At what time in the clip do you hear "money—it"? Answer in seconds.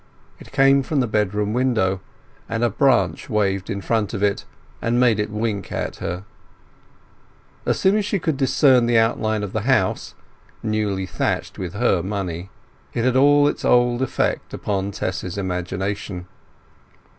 12.01-13.05